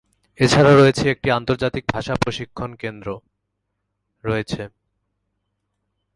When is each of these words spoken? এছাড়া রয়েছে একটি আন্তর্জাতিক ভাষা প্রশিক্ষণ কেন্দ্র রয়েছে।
এছাড়া 0.39 0.71
রয়েছে 0.73 1.03
একটি 1.09 1.27
আন্তর্জাতিক 1.31 1.83
ভাষা 1.93 2.13
প্রশিক্ষণ 2.15 2.69
কেন্দ্র 2.75 3.07
রয়েছে। 4.23 4.61